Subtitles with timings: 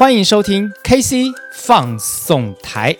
[0.00, 2.96] 欢迎收听 KC 放送台。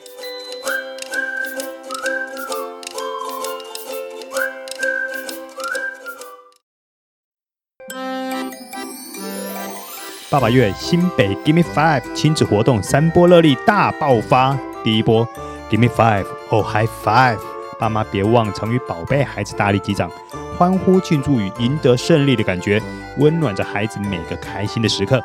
[10.29, 14.55] 爸爸月新北 Give Me Five 亲子活动三波热力大爆发，
[14.85, 15.27] 第一波
[15.71, 17.39] Give Me Five Oh High Five，
[17.79, 20.11] 爸妈别忘常与宝贝孩子大力击掌，
[20.59, 22.79] 欢呼庆祝与赢得胜利的感觉，
[23.17, 25.19] 温暖着孩子每个开心的时刻。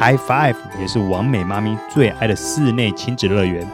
[0.00, 3.70] High Five 也是完美妈咪最爱的室内亲子乐园。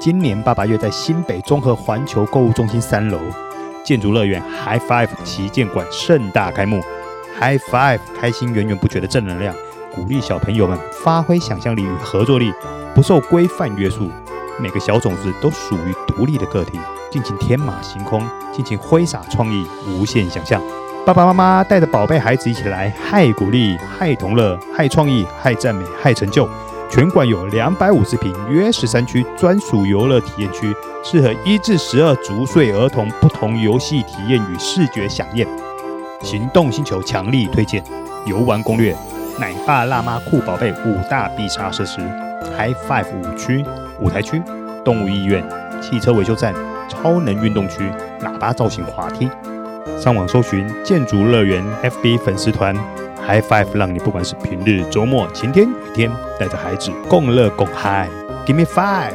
[0.00, 3.20] 今年爸爸月在新北综合环球购物中心三楼
[3.84, 6.80] 建筑乐园 High Five 旗舰馆盛大开幕。
[7.38, 9.54] High Five 开心源源不绝的正能量。
[9.94, 12.54] 鼓励小朋友们发挥想象力与合作力，
[12.94, 14.10] 不受规范约束。
[14.58, 16.80] 每个小种子都属于独立的个体，
[17.10, 20.58] 尽情天马行空，尽情挥洒创意，无限想象。
[21.06, 26.48] 爸爸妈妈带着宝贝孩子一起来，嗨鼓励，嗨同乐，嗨创意，嗨赞美，嗨成就。
[26.90, 35.46] 全馆有两百五十平约十三区专属游乐体验区，适合一至十二足岁儿童不同游戏体验与视觉享宴。
[36.22, 37.80] 行动星球强力推荐
[38.24, 38.92] 游玩攻略。
[39.38, 42.00] 奶爸、辣妈、酷宝贝五大必杀设施
[42.58, 43.64] ：High Five 五区、
[44.00, 44.42] 舞台区、
[44.84, 45.48] 动物医院、
[45.80, 46.52] 汽车维修站、
[46.88, 49.30] 超能运动区、喇叭造型滑梯。
[49.94, 52.74] 上网搜寻建筑乐园 FB 粉丝团
[53.16, 58.10] ，High Five 让你不管是平日、周末、晴天、雨天，带着孩子共乐共嗨。
[58.44, 59.14] Give me five。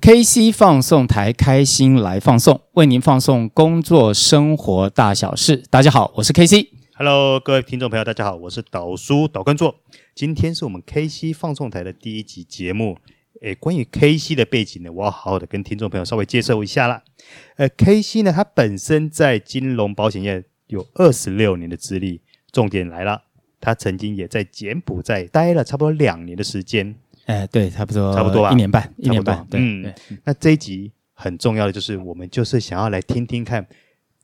[0.00, 5.64] KC 放送台开心来放送，为您放送工作生活大小事。
[5.68, 6.68] 大家好，我是 KC。
[6.96, 9.74] Hello，各位听众朋友，大家好，我是导叔导观座。
[10.14, 12.98] 今天是我们 KC 放送台的第一集节目。
[13.42, 17.02] 诶，关于 KC 的背景呢，我要好好的跟听众朋友稍微介绍一下啦。
[17.56, 22.20] 呃，KC 呢，它本身在金融保险业有二十六年的资历。
[22.52, 23.20] 重点来了，
[23.60, 26.94] 他曾经也在柬埔寨待了差不多两年的时间。
[27.26, 29.44] 哎，对，差不多，差不多吧，一年半，一年半。
[29.50, 33.66] 嗯，对那这一集很重要的就是，我们就是想要来听听看，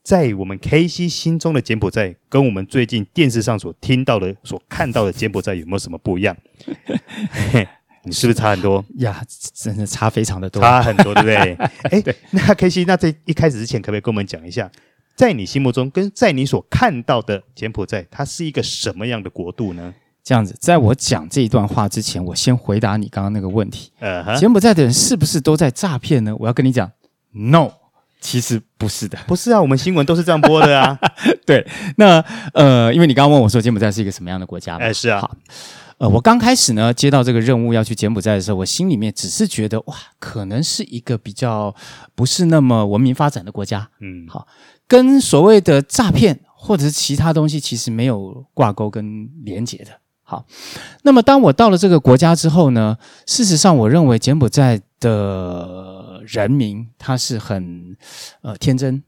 [0.01, 6.37] 在我们 KC 心中的柬埔寨，跟我们最近电视上所听到的、所看到的柬埔寨有没有什么不一样？
[8.03, 9.23] 你是不是差很多呀？
[9.53, 11.53] 真的差非常的多，差很多，对不对？
[11.91, 14.69] 哎，那 KC，那在一开始之前，可不可以跟我们讲一下，
[15.15, 19.93] 在你心目中，跟在你所看到的柬埔寨，它是一个什么样的国度呢？
[20.23, 23.91] 这样子，在我讲这一段话之前，我先回答你刚刚那个问题。
[23.99, 24.39] 呃、uh，huh.
[24.39, 26.35] 柬埔寨的人是不是都在诈骗呢？
[26.37, 26.91] 我要跟你讲
[27.31, 27.71] ，no，
[28.19, 29.17] 其实不是的。
[29.25, 30.95] 不是啊，我们新闻都是这样播的啊。
[31.43, 32.23] 对，那
[32.53, 34.85] 呃，因为你刚刚问我说柬埔寨是一个什么样的国家嘛？
[34.85, 35.21] 哎，是啊。
[35.21, 35.35] 好，
[36.01, 41.75] 呃，我刚开始呢接到这个任务要去柬埔寨的时候，我心里面只是觉得哇，可能是一个比较
[42.15, 43.87] 不是那么文明发展的国家。
[43.99, 44.47] 嗯，好，
[44.87, 49.91] 跟所谓的诈骗或者是其他东西其实没有挂钩跟连结的。
[50.23, 50.47] 好，
[51.03, 52.97] 那么当我到了这个国家之后呢，
[53.27, 57.95] 事实上，我认为柬埔寨的人民他是很
[58.41, 59.03] 呃天真，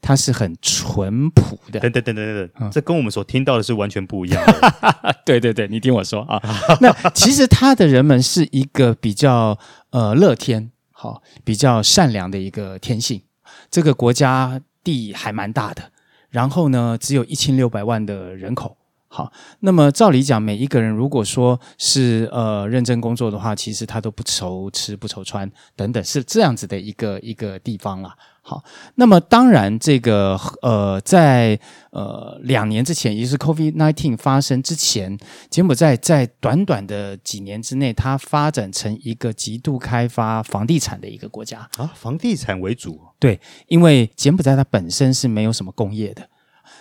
[0.00, 1.80] 他是很淳朴的。
[1.80, 5.16] 等等等等等这跟我们所听到的是完全不一样的。
[5.26, 6.40] 对对对，你听我说啊，
[6.80, 9.58] 那其实他的人们是一个比较
[9.90, 13.22] 呃乐天，好，比较善良的一个天性。
[13.70, 15.90] 这个国家地还蛮大的，
[16.30, 18.76] 然后呢，只有一千六百万的人口。
[19.08, 28.14] 好，那么照理讲，每一个人如果说是呃认真工作的话，其实他都不愁吃不愁穿等等，是这样子的一个一个地方啦。
[28.48, 28.62] 好，
[28.94, 31.58] 那么当然这个呃在
[31.90, 35.18] 呃两年之前，也就是 COVID nineteen 发生之前，
[35.50, 43.00] 柬埔寨在短短的几年之内，它发展成一个极度开发房地产的一个国家啊，房地产为主。
[43.18, 46.28] 对，因为柬埔寨它本身是没有什么工业的。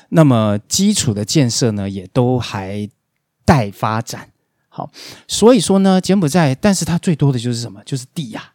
[0.09, 2.87] 那么基础的建设呢，也都还
[3.43, 4.29] 待发展。
[4.69, 4.91] 好，
[5.27, 7.81] 所以说呢，柬埔寨，但是它最多的就是什么？
[7.83, 8.51] 就是地呀，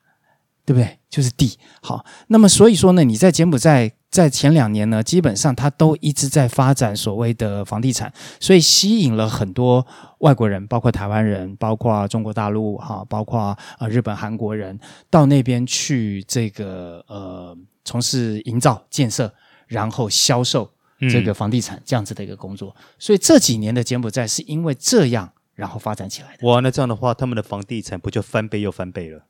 [0.64, 0.98] 对不对？
[1.08, 1.58] 就是地。
[1.82, 9.86] 好，那么所以说呢，你在柬埔寨在前两年呢，基本上它都一直在发展所谓的房地产，所以吸引了很多
[10.18, 14.78] 外国人，包括台湾人，包括中国大陆，哈，包括啊日本、韩国人
[15.08, 19.32] 到那边去这个呃从事营造建设，
[19.66, 20.70] 然后销售。
[21.10, 26.48] 这个房地产这样子的一个工作，所以这几年的柬埔寨是因为这样，然后发展起来的。
[26.48, 29.20] 哇，那这样的话，他们的房地产不就翻倍又翻倍了？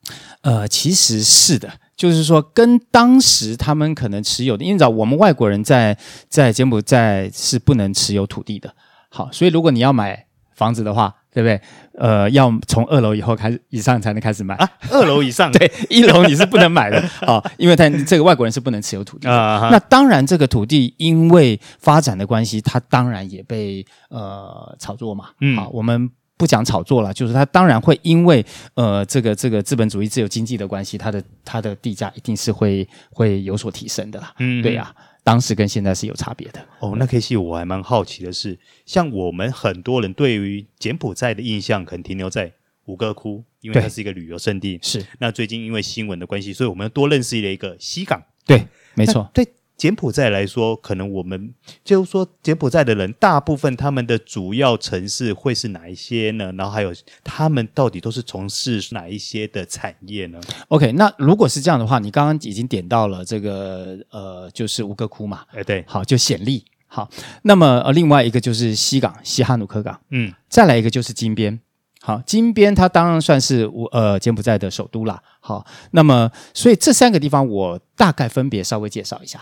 [0.43, 5.99] 呃，其实是的，就是说跟当时他们可能持有的，因为你知道我们外国人在
[6.29, 8.73] 在柬埔寨是不能持有土地的。
[9.09, 11.61] 好，所以如果你要买房子的话，对不对？
[11.99, 19.69] 呃，要从二楼以后开始以上才能开始买啊，二楼以上 对，一楼你是不能买的 啊，因为他这个外国人是不能持有土地啊。
[19.71, 25.26] 那当然，这个土地因为发展的关系，它当然也被呃炒作嘛。
[25.41, 28.42] 嗯，好，我们不讲炒作了，就是它当然会因为
[28.72, 34.34] 呃这个这个资本主义自由经济的关系，它的它的地价一定是会会有所提升的啦。
[34.38, 34.90] 嗯，对呀。
[35.22, 36.94] 当时跟现在是有差别的哦。
[36.96, 42.50] 那 KC 我还蛮好奇的是，像我们很多人对于柬埔寨的印象，可能停留在
[42.87, 44.78] 吴哥窟，因为它是一个旅游胜地。
[44.81, 45.04] 是。
[45.19, 48.22] 那最近因为新闻的关系，所以我们多认识了一个西港。
[48.46, 49.31] 对，没错。
[49.34, 49.46] 对。
[49.81, 56.53] 柬埔寨来说，可能我们就是说，柬埔寨的人大部分他们的主要城市会是哪一些呢？
[56.53, 56.93] 然后还有
[57.25, 60.38] 他们到底都是从事哪一些的产业呢
[60.69, 67.09] ？OK，那如果是这样的话，你刚刚已经点到了这个呃，就是吴哥窟嘛，哎对，好，就暹粒，好，
[67.44, 71.59] 那么呃另外一个就是西港西哈努克港，嗯，再来一个就是金边，
[72.03, 79.41] 好，金边它当然算是我呃柬埔寨的首都啦，好，那么所以这三个地方我大概分别稍微介绍一下。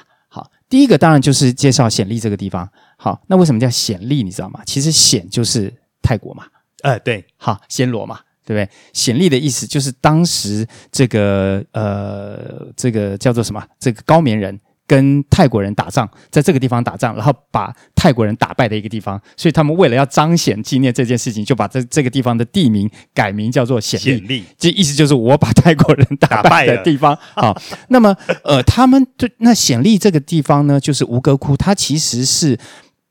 [0.69, 2.69] 好，第一个当然就是介绍暹粒这个地方。
[2.97, 4.23] 好，那为什么叫暹粒？
[4.23, 4.61] 你知道吗？
[4.67, 5.73] 其实暹就是
[6.03, 6.45] 泰国嘛。
[6.83, 8.71] 哎、呃，对，好，暹罗嘛，对不对？
[8.93, 13.67] 暹粒的意思就是当时这个呃，这个叫做什么？
[13.79, 14.61] 这个高棉人。
[14.89, 24.19] 跟泰国人打仗，在这个地方打仗，然后把泰国人打败的一个地方，所以他们为了要彰显纪念这件事情，就把这这个地方的地名改名叫做暹粒。
[24.19, 27.15] 暹粒，这意思就是我把泰国人打败的地方。
[27.35, 27.55] 好，
[27.89, 32.59] 那么呃，他们对那暹粒这个地方呢，就是吴哥窟，它其实是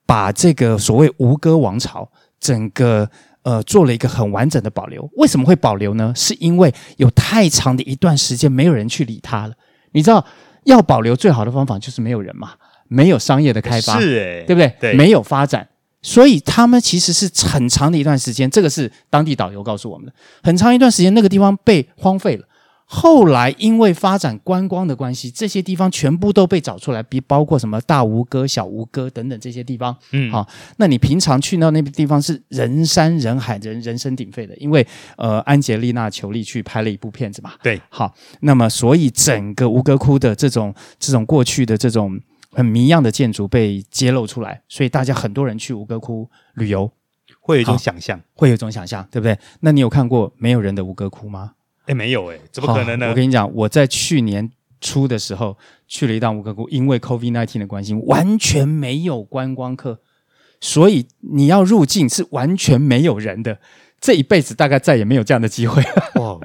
[0.07, 2.09] 把这个所谓吴哥王朝
[2.39, 3.07] 整个
[3.43, 5.07] 呃做了一个很完整的保留。
[5.17, 6.11] 为什么会保留呢？
[6.15, 9.53] 是因为有太长的一段时间没有人去理它了，
[9.91, 10.25] 你知道。
[10.67, 12.51] 要保留最好的方法就是没有人嘛，
[12.87, 14.73] 没有商业的开发，对不对？
[14.79, 15.67] 对，没有发展，
[16.01, 22.45] 所以他们其实是很长的一段时间，这个是当地导游告诉我们的，很长一段时间那个地方被荒废了。
[22.89, 29.93] 后来因为发展观光的关系，这些地方全部都被找出来，比包括什么大吴哥、小吴哥等等这些地方。
[30.13, 30.47] 嗯，好，
[30.77, 34.87] 那你平常去到那个地方是人山人海、人人声鼎沸的，因为
[35.17, 37.51] 呃，安杰丽娜·裘丽去拍了一部片子嘛。
[37.61, 42.17] 对，好，那么所以整个吴哥窟的这种这种过去的这种
[42.51, 46.89] 很迷样的建筑被揭露出来，所以大家很多人去吴哥窟旅游，
[47.41, 49.37] 会有一种想象，会有一种想象，对不对？
[49.59, 51.51] 那你有看过没有人的吴哥窟吗？
[51.87, 53.09] 哎，没有哎，怎么可能呢？
[53.09, 55.57] 我跟你讲，我在去年初的时候
[55.87, 59.99] 去了一趟吴哥窟，因为 COVID nineteen 的关系，完全没有观光客，
[60.61, 63.59] 所以你要入境是完全没有人的。
[63.99, 65.81] 这一辈子大概再也没有这样的机会。
[66.21, 66.37] 哇，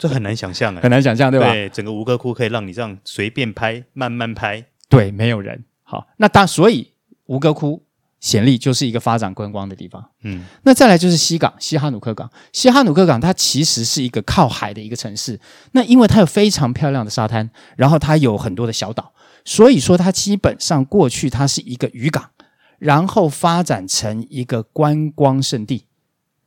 [0.00, 1.52] 这很难想象哎，很难想象，对吧？
[1.52, 5.64] 对，整个吴哥窟可以让你这样随便拍、慢慢拍，对，没有人。
[5.82, 6.92] 好，那当所以
[7.26, 7.87] 吴哥窟。
[8.20, 12.28] 暹粒就是一个发展观光的地方，嗯，那再来就是西港，西哈努克港。
[12.52, 15.38] 西哈努克港它其实是一个靠海的一个城市，
[15.72, 19.12] 那因为它有非常漂亮的沙滩，然后它有很多的小岛，
[19.44, 22.30] 所以说它基本上过去它是一个渔港，
[22.78, 25.84] 然后发展成一个观光胜地，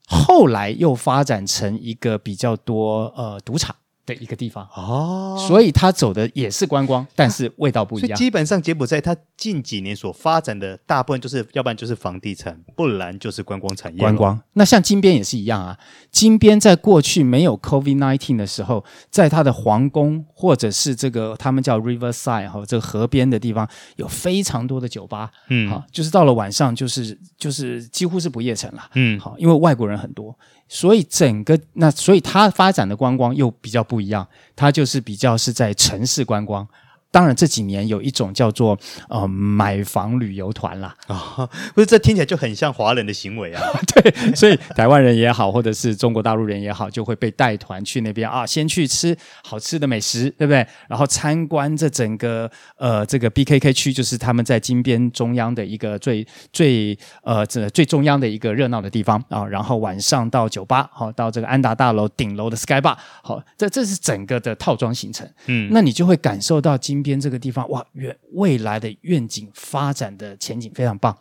[0.07, 3.75] 后来又发展成一个比较多呃赌场。
[4.13, 8.17] 的一个地方哦，所以他走的也是观光，但是味道不一样。
[8.17, 13.99] 基本上柬埔寨它近几年所发展的大部分就是，要不然就是房地产，不然就是观光产业。
[13.99, 15.77] 观光，那像金边也是一样啊。
[16.11, 30.37] 金边在过去没有 COVID nineteen 的时候，在它的皇宫或者是这个他们叫 Riverside 哈，这个河边的地方有非常多的酒吧，嗯，好，就是到了晚上就是就是几乎是不夜城了，嗯，好，因为外国人很多。
[30.73, 34.25] 所以整个那，所以它发展的观光又比较不一样，
[34.55, 36.65] 它就是比较是在城市观光。
[37.11, 38.77] 当然这几年有一种叫做
[39.09, 43.61] 呃买房旅游团啦啊、 哦，不是这听起来就很像华人的行为啊。
[43.93, 50.65] 对，所以台湾人也好，或者是中国大陆人也好，就会被带团去那边啊，先去吃好吃的美食，对不对？
[50.87, 59.45] 然后参观这整个呃这个 BKK 区，就是他们在金边中央的一个最最呃这最中央的一个热闹的地方啊。
[59.45, 65.29] 然后晚上到酒吧，好、啊、到这个安达大楼顶楼的 Sky Bar，好、啊，这这是整个的套装行程。
[65.47, 67.00] 嗯，那你就会感受到金。
[67.01, 71.17] 边这个地方哇，远未来的愿景发展的前景非常棒，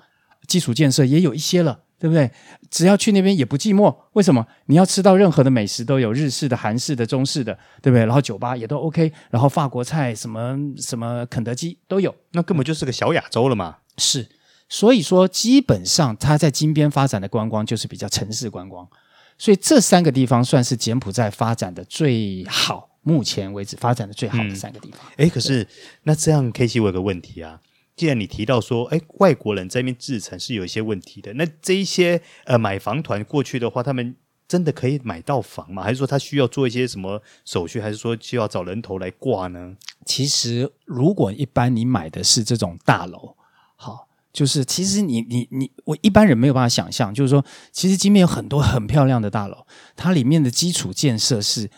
[0.46, 2.30] 基础建设也有一些了，对不对？
[2.70, 3.94] 只要去那边也不寂寞。
[4.12, 4.46] 为什么？
[4.66, 8.04] 你要吃到任何的美食都有，日式的、韩式的、中式的，对不对？
[8.04, 13.78] 然后酒吧也都 OK，然后法国菜什么什么肯德基都有，那根本就是个小亚洲了嘛。
[13.98, 14.28] 是，
[14.68, 18.88] 所以说基本上它在金边发展的观光就是比较城市观光，
[19.36, 22.89] 所以这三个地方算是柬埔寨发展的最好。
[23.02, 25.00] 目前为止发展的最好的三个地方。
[25.16, 25.66] 哎、嗯，可是
[26.02, 27.60] 那这样 KC 我有个问题啊，
[27.96, 34.16] 既然你提到说，哎，外国人在那边制成是有一些问题的，那这一些呃买房团过去的话，他们
[34.48, 35.82] 真的可以买到房吗？
[35.82, 37.80] 还是说他需要做一些什么手续？
[37.80, 39.76] 还是说需要找人头来挂呢？
[40.04, 43.36] 其实，如果一般你买的是这种大楼，
[43.76, 51.70] 好，就是其实你你你我一般人没有办法想象，就是说，其实金边有很多很漂亮的大楼，它里面的基础建设是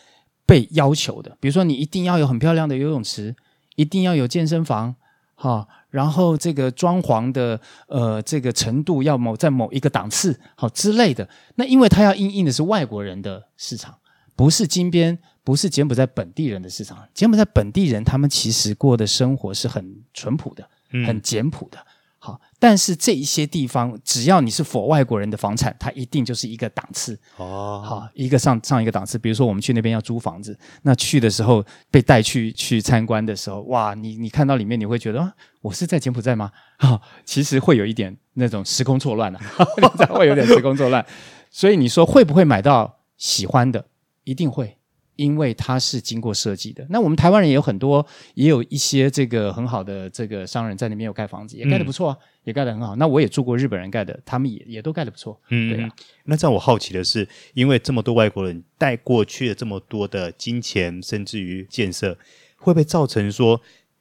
[0.52, 3.34] 被要求的，比如说你一定要有很漂亮的游泳池，
[3.74, 4.94] 一定要有健身房，
[5.34, 5.66] 哈。
[5.88, 13.96] 然后这个装潢的呃这个程度要某在某一个档次好之类的，那因为它要应应的是外国人的市场，
[14.36, 17.08] 不是金边，不是柬埔寨本地人的市场。
[17.14, 20.68] 柬埔寨本地人他们其实过的生活是很淳朴的，
[21.06, 21.78] 很简朴的。
[22.22, 27.82] 嗯好，但是这一些地方，只要你是 for 外国人的房产，它一定就是一个档次哦。
[27.84, 29.18] 好，一个上上一个档次。
[29.18, 36.52] 比如说，我们去那边要租房子，那去的时候被带去去参观的时候，哇，你你看到里面，你会觉得啊，我是在柬埔寨吗？
[36.76, 39.40] 啊，其实会有一点那种时空错乱啊，
[40.14, 41.04] 会有点时空错乱。
[41.50, 43.86] 所以你说会不会买到喜欢的？
[44.22, 44.78] 一定会。
[45.22, 52.96] 因为它是经过设计的，那我们台湾人也有很多，也有一些这个很好的这个商人在那边有盖房子，也盖得不错，嗯、也盖得很好。
[52.96, 55.40] 那我也住过日本人盖的，他们也也都盖得不错。
[55.50, 55.88] 嗯，对啊。
[56.24, 62.18] 那让我好奇的是，因为这么多外国人带过去了这么多的金钱，甚至于建设，
[62.56, 63.60] 会不会造成说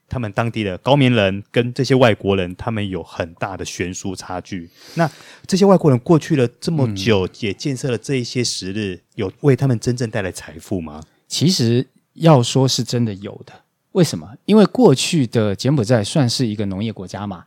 [0.09, 4.69] 他们当地的高棉人跟这些外国人他们有很大的悬殊差距？
[4.95, 5.09] 那
[5.45, 11.01] 这些外国人过去了这么久，嗯、也建设了这一些时日，有为他们真正带来财富吗？
[11.31, 13.53] 其实要说是真的有的，
[13.93, 14.27] 为什么？
[14.43, 17.45] 因为过去的柬埔寨算是一个农业国家嘛，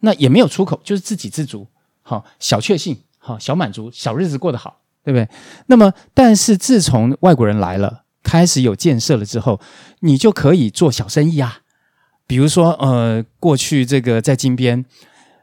[0.00, 1.66] 那也没有出口，就是自给自足，
[2.02, 5.26] 好小确幸，好小满足，小日子过得好，对不对？
[5.68, 9.58] 那么，但是自从外国人来了，开始有建设了之后，
[10.00, 11.60] 你就可以做小生意啊，
[12.26, 14.84] 比如说，呃，过去这个在金边。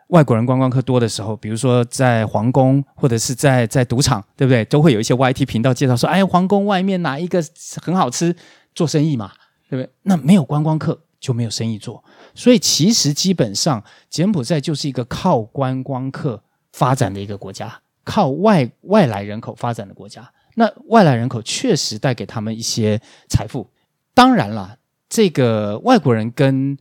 [0.10, 4.64] 外国人观光客多的时候，比如说在皇宫或者是在在赌场，对不对？
[4.66, 7.44] 都会有一些 YT 频道介绍说：“哎，皇宫外面哪一个
[7.82, 8.36] 很好吃，
[8.74, 9.32] 做生意嘛，
[9.70, 16.42] 对不对？”那没有观光客就没有生意做，所以其实基本上柬埔寨就是一个靠观光客
[16.74, 20.32] 发展的一个国家，靠外外来人口发展的国家。
[20.56, 23.00] 那外来人口确实带给他们一些
[23.30, 23.70] 财富。
[24.16, 24.76] 当然了，
[25.08, 26.76] 这个外国人跟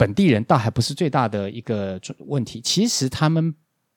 [0.00, 3.54] 本地人倒还不是最大的一个问题，其实他们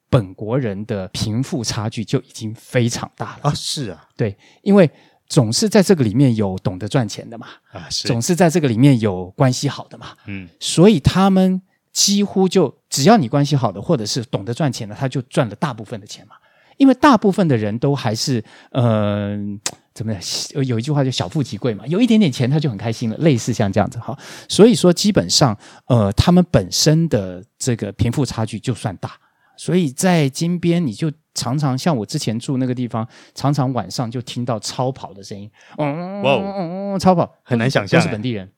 [0.10, 3.54] 本国人的贫富差距就已经非常大了啊！
[3.54, 4.92] 是啊，对，因为
[5.28, 11.62] 总是在这个里面有懂得赚钱的嘛，啊，是，总是在这个里面有关系好的嘛，嗯，所以他们
[11.94, 16.36] 几乎就只要你关系好的，或者是懂得赚钱的，他就赚了大部分的钱嘛，
[16.76, 19.58] 因为大部分的人都还是嗯。
[19.64, 20.22] 呃怎么样？
[20.66, 24.18] 有一句话叫“小富即贵”嘛，有一点点钱他就很开心了，类似像这样子哈。
[24.50, 29.12] 所以说，基本上，呃，他们本身的这个贫富差距就算大，
[29.56, 38.52] 所以在金边，你就常常像我之前住那个地方，常常晚上就听到超跑的声音，嗯，哇，嗯嗯，超跑很难想象，都是本地人，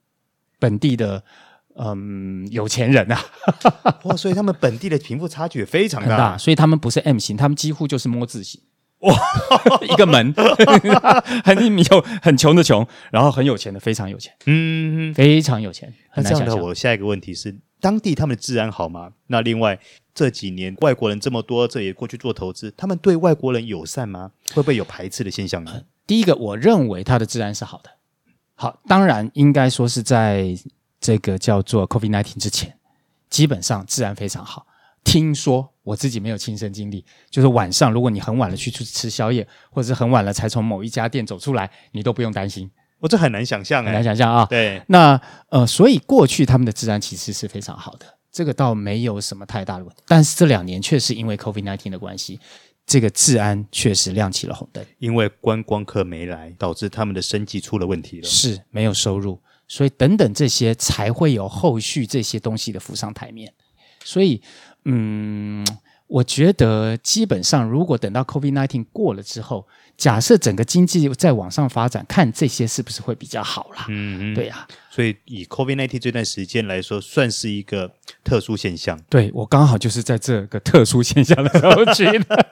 [0.57, 1.21] 本地的
[1.77, 3.19] 嗯有钱人啊，
[4.03, 8.61] 哇，所以他们本地的贫富差距也非常大，大，所以他们不是 M 型，他们几乎就是摸字形。
[9.05, 9.17] 哇，
[9.87, 10.33] 一个门，
[11.43, 15.93] 很有很穷的穷，然后很有钱的非常有钱，嗯，非常有钱。
[16.15, 19.11] 那这样的，我下一个问题是，当地他们的治安好吗？
[19.27, 19.79] 那另外
[20.13, 24.31] 这几年外国人这么多，这也过去做投资，他们对外国人友善吗？
[24.53, 25.71] 会不会有排斥的现象呢？
[25.73, 27.91] 呃，第一个，我认为他的治安是好的。
[28.55, 30.57] 好，当然应该说是在
[30.99, 32.77] 这个叫做 COVID-19 之前，
[33.29, 34.65] 基本上治安非常好。
[35.05, 42.69] 听说我自己没有亲身经历，就是晚上如果你很晚了去吃吃宵夜，或者是很晚了才从某一家店走出来，你都不用担心。
[42.99, 44.45] 我这很难想象，很难想象啊。
[44.49, 45.19] 对，那
[45.49, 50.01] 呃，所以过去他们的治安其实是非常好的，这个倒没有什么太大的问题。
[50.07, 52.39] 但是这两年确实因为 COVID nineteen 的关系，
[52.87, 54.83] 这个治安确实亮起了红灯。
[54.97, 63.53] 因为观光客没来，导致他们的生计出了问题了，是没有收入，所以等等这些才会有后续这些东西的浮上台面。
[64.03, 64.41] 所以。
[64.85, 65.65] 嗯，
[66.07, 73.85] 我觉得基本上，如果等到 COVID nineteen 过了之后，假设整个经济再往上发展，看这些是不是会比较好啦？
[73.89, 74.67] 嗯，对呀、啊。
[74.95, 77.91] 所以以 COVID-19 这段时间来说，算是一个
[78.23, 78.97] 特殊现象。
[79.09, 82.45] 对，我刚好就是在这个特殊现象的时候去的。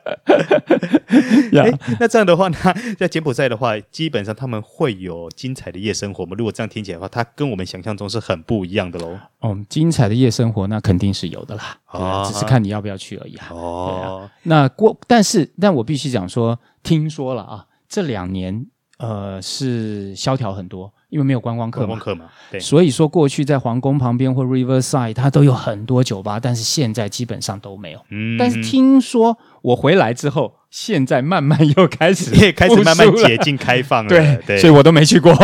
[1.62, 1.72] 哎，
[2.02, 2.58] 那这样的话呢，
[3.00, 6.36] 在柬埔寨的话，基本上他们会有精彩的夜生活吗？
[6.38, 9.18] 如果这样听起来的话，它跟我们想象中是很不一样的喽。
[9.40, 13.48] 哦，精彩的夜生活那肯定是有的啦，哦、只是看你要不要去而已啊。
[13.52, 18.66] 哦，啊、那过，但是但我必须讲说，听说了啊，这两年
[18.98, 21.88] 呃是萧条很多，因为没有观光客嘛。
[21.88, 22.60] 观光客嘛，对。
[22.60, 28.00] 所以说过去在皇宫旁边或 Riverside，它都有很多酒吧，但是现在基本上都没有。
[28.10, 28.38] 嗯。
[28.38, 34.10] 但是听说我回来之后，现在慢慢又开始也开始慢慢解禁开放了。
[34.10, 35.34] 对对，所以我都没去过。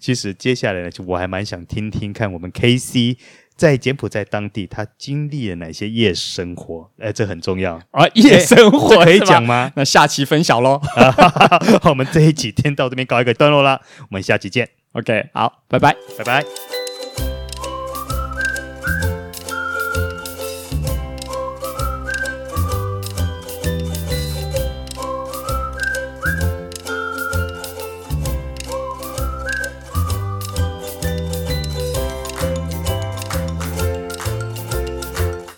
[0.00, 3.16] 其实接下来呢，我还蛮想听听看我们 KC。
[3.56, 6.90] 在柬埔寨当地，他经历了哪些夜生活？
[6.98, 8.06] 哎，这很重要啊！
[8.14, 9.72] 夜生活可以讲吗？
[9.76, 10.80] 那下期分享喽。
[11.84, 14.68] 我们这一期先到这边告一个段落啦，我们下期见。
[14.92, 16.83] OK，好，拜拜，拜拜。